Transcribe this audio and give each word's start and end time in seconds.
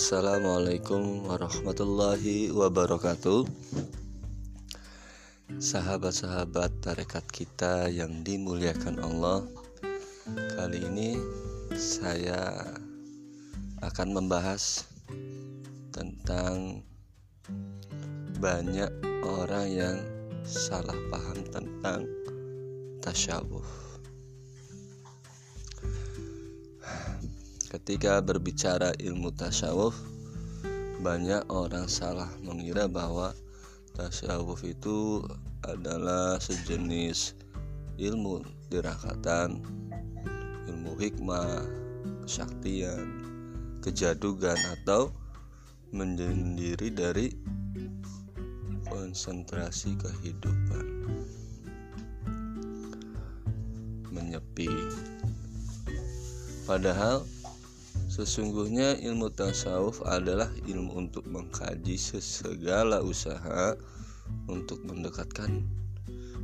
Assalamualaikum 0.00 1.28
warahmatullahi 1.28 2.48
wabarakatuh. 2.48 3.44
Sahabat-sahabat 5.60 6.72
tarekat 6.80 7.28
kita 7.28 7.92
yang 7.92 8.24
dimuliakan 8.24 8.96
Allah 8.96 9.44
Kali 10.56 10.88
ini 10.88 11.20
saya 11.76 12.64
akan 13.84 14.16
membahas 14.16 14.88
tentang 15.92 16.80
banyak 18.40 18.88
orang 19.20 19.68
yang 19.68 19.96
salah 20.48 20.96
paham 21.12 21.44
tentang 21.52 22.08
tasyawuf 23.04 23.89
Ketika 27.70 28.18
berbicara 28.18 28.90
ilmu 28.98 29.30
tasawuf, 29.30 29.94
banyak 31.06 31.46
orang 31.46 31.86
salah 31.86 32.26
mengira 32.42 32.90
bahwa 32.90 33.30
tasawuf 33.94 34.66
itu 34.66 35.22
adalah 35.62 36.42
sejenis 36.42 37.38
ilmu 37.94 38.42
dirakatan, 38.74 39.62
ilmu 40.66 40.98
hikmah, 40.98 41.62
kesaktian, 42.26 43.22
kejadugan 43.86 44.58
atau 44.82 45.14
menyendiri 45.94 46.90
dari 46.90 47.30
konsentrasi 48.90 49.94
kehidupan. 49.94 50.86
Menyepi. 54.10 54.66
Padahal 56.66 57.22
Sesungguhnya 58.10 58.98
ilmu 59.06 59.30
tasawuf 59.30 60.02
adalah 60.02 60.50
ilmu 60.66 60.98
untuk 60.98 61.30
mengkaji 61.30 61.94
segala 62.18 63.06
usaha 63.06 63.78
untuk 64.50 64.82
mendekatkan 64.82 65.62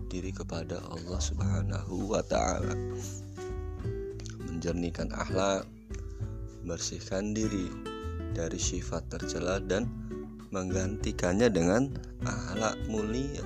diri 0.06 0.30
kepada 0.30 0.78
Allah 0.86 1.18
Subhanahu 1.18 2.14
wa 2.14 2.22
taala. 2.22 2.70
Menjernihkan 4.46 5.10
akhlak, 5.10 5.66
bersihkan 6.62 7.34
diri 7.34 7.66
dari 8.30 8.62
sifat 8.62 9.10
tercela 9.10 9.58
dan 9.58 9.90
menggantikannya 10.54 11.50
dengan 11.50 11.90
akhlak 12.22 12.78
mulia. 12.86 13.42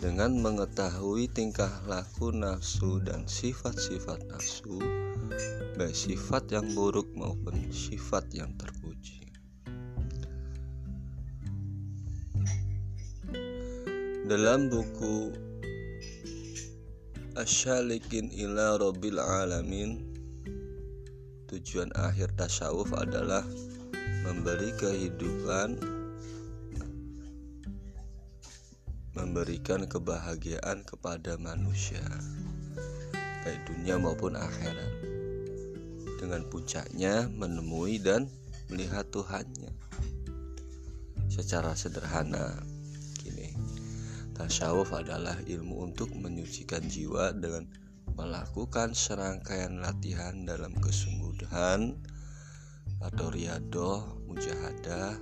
Dengan 0.00 0.32
mengetahui 0.32 1.28
tingkah 1.28 1.68
laku 1.84 2.32
nafsu 2.32 3.04
dan 3.04 3.28
sifat-sifat 3.28 4.32
nafsu, 4.32 4.80
baik 5.76 5.92
sifat 5.92 6.48
yang 6.56 6.64
buruk 6.72 7.04
maupun 7.12 7.68
sifat 7.68 8.24
yang 8.32 8.48
terpuji. 8.56 9.28
Dalam 14.24 14.72
buku 14.72 15.36
Asyalikin 17.36 18.32
ila 18.40 18.80
Rabbil 18.80 19.20
Alamin 19.20 20.00
Tujuan 21.52 21.92
akhir 21.92 22.40
tasawuf 22.40 22.88
adalah 22.96 23.44
memberi 24.24 24.72
kehidupan 24.80 25.99
Memberikan 29.10 29.90
kebahagiaan 29.90 30.86
kepada 30.86 31.34
manusia 31.34 32.02
Baik 33.40 33.64
dunia 33.66 33.96
maupun 33.96 34.36
akhirat. 34.36 34.92
Dengan 36.20 36.44
puncaknya 36.52 37.24
menemui 37.32 37.96
dan 37.96 38.28
melihat 38.68 39.08
Tuhannya 39.08 39.72
secara 41.32 41.72
sederhana. 41.72 42.60
Gini 43.16 43.56
tasawuf 44.36 44.92
adalah 44.92 45.40
ilmu 45.48 45.88
untuk 45.88 46.12
menyucikan 46.12 46.84
jiwa 46.84 47.32
dengan 47.32 47.64
melakukan 48.12 48.92
serangkaian 48.92 49.80
latihan 49.80 50.44
dalam 50.44 50.76
kesungguhan 50.76 51.96
atau 53.00 53.26
riadoh 53.32 54.04
mujahadah 54.28 55.16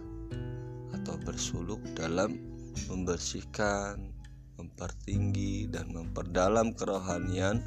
atau 0.98 1.14
bersuluk 1.22 1.78
dalam 1.94 2.57
membersihkan 2.86 4.14
mempertinggi 4.58 5.70
dan 5.70 5.90
memperdalam 5.94 6.74
kerohanian 6.74 7.62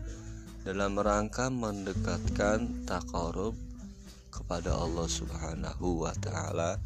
dalam 0.64 1.00
rangka 1.00 1.52
mendekatkan 1.52 2.86
takarub 2.86 3.56
kepada 4.32 4.76
Allah 4.76 5.08
Subhanahu 5.10 6.08
wa 6.08 6.14
taala 6.22 6.80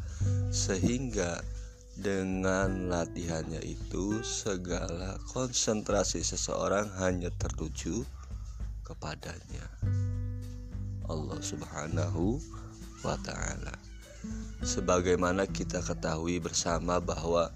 sehingga 0.50 1.42
dengan 1.96 2.92
latihannya 2.92 3.60
itu 3.64 4.20
segala 4.20 5.16
konsentrasi 5.32 6.20
seseorang 6.20 6.92
hanya 7.00 7.32
tertuju 7.40 8.04
kepadanya. 8.84 9.64
Allah 11.06 11.40
Subhanahu 11.40 12.36
wa 13.00 13.16
taala. 13.24 13.72
Sebagaimana 14.60 15.46
kita 15.46 15.80
ketahui 15.80 16.42
bersama 16.42 16.98
bahwa 16.98 17.48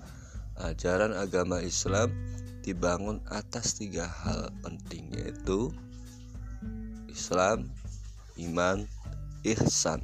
ajaran 0.69 1.17
agama 1.17 1.65
Islam 1.65 2.13
dibangun 2.61 3.25
atas 3.33 3.81
tiga 3.81 4.05
hal 4.05 4.53
penting 4.61 5.09
yaitu 5.17 5.73
Islam, 7.11 7.69
iman, 8.39 8.87
ihsan. 9.45 10.01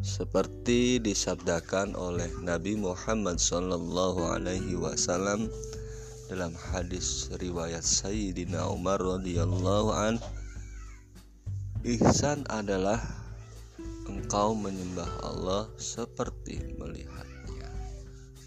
Seperti 0.00 1.00
disabdakan 1.00 1.96
oleh 1.96 2.28
Nabi 2.44 2.76
Muhammad 2.76 3.40
SAW 3.40 3.80
Alaihi 4.36 4.76
Wasallam 4.76 5.48
dalam 6.30 6.54
hadis 6.70 7.32
riwayat 7.42 7.82
Sayyidina 7.82 8.68
Umar 8.70 9.02
radhiyallahu 9.02 9.90
an, 9.90 10.14
ihsan 11.82 12.46
adalah 12.46 13.00
engkau 14.06 14.54
menyembah 14.54 15.10
Allah 15.24 15.66
seperti 15.80 16.78
melihatnya. 16.78 17.39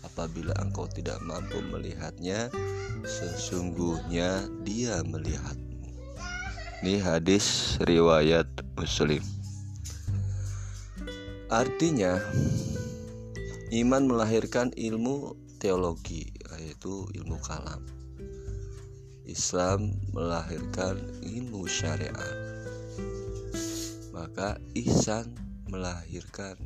Apabila 0.03 0.51
engkau 0.59 0.85
tidak 0.91 1.17
mampu 1.23 1.63
melihatnya, 1.63 2.51
sesungguhnya 3.07 4.45
Dia 4.67 4.99
melihat 5.07 5.55
ini 6.83 6.99
hadis 6.99 7.79
riwayat 7.87 8.43
Muslim. 8.75 9.23
Artinya 11.47 12.19
iman 13.71 14.03
melahirkan 14.03 14.67
ilmu 14.75 15.31
teologi 15.63 16.27
yaitu 16.51 17.07
ilmu 17.15 17.39
kalam. 17.39 17.87
Islam 19.23 19.95
melahirkan 20.11 20.99
ilmu 21.23 21.63
syariat. 21.71 22.35
Maka 24.11 24.59
ihsan 24.75 25.31
melahirkan 25.71 26.59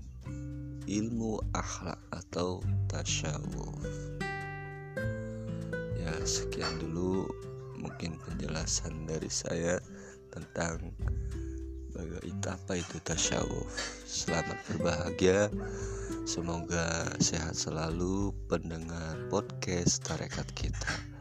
ilmu 0.87 1.43
akhlak 1.51 1.99
atau 2.15 2.63
tasyawuf. 2.87 3.83
Ya, 5.99 6.15
sekian 6.23 6.79
dulu 6.79 7.27
mungkin 7.75 8.15
penjelasan 8.23 9.03
dari 9.03 9.27
saya 9.27 9.83
tentang 10.31 10.95
bagaimana 11.91 12.55
apa 12.55 12.79
itu 12.79 12.97
tasyawuf. 13.03 13.67
Selamat 14.07 14.55
berbahagia. 14.71 15.51
Semoga 16.23 17.11
sehat 17.19 17.59
selalu 17.59 18.31
pendengar 18.47 19.19
podcast 19.27 20.07
tarekat 20.07 20.47
kita. 20.55 21.16